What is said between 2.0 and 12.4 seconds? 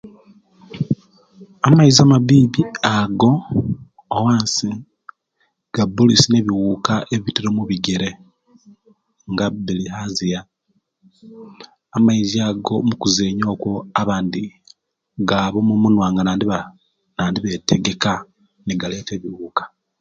amabibi ago owansi gabba oluisi nebiwuka ebibitira mubigere nga bilhazia amaizi